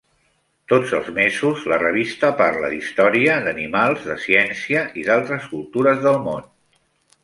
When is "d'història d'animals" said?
2.73-4.11